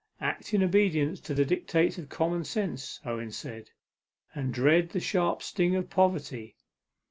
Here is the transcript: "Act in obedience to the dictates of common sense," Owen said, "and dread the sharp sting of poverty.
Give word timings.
"Act 0.19 0.51
in 0.55 0.63
obedience 0.63 1.19
to 1.19 1.35
the 1.35 1.45
dictates 1.45 1.99
of 1.99 2.09
common 2.09 2.43
sense," 2.43 2.99
Owen 3.05 3.31
said, 3.31 3.69
"and 4.33 4.51
dread 4.51 4.89
the 4.89 4.99
sharp 4.99 5.43
sting 5.43 5.75
of 5.75 5.91
poverty. 5.91 6.55